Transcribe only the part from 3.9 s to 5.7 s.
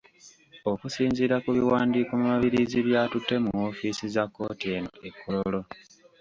za kkooti eno e Kololo.